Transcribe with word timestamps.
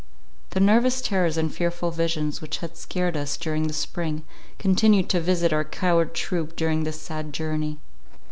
The 0.49 0.59
nervous 0.59 0.99
terrors 0.99 1.37
and 1.37 1.53
fearful 1.53 1.91
visions 1.91 2.41
which 2.41 2.57
had 2.57 2.75
scared 2.75 3.15
us 3.15 3.37
during 3.37 3.67
the 3.67 3.71
spring, 3.75 4.23
continued 4.57 5.09
to 5.09 5.21
visit 5.21 5.53
our 5.53 5.63
coward 5.63 6.15
troop 6.15 6.55
during 6.55 6.85
this 6.85 6.99
sad 6.99 7.31
journey. 7.33 7.77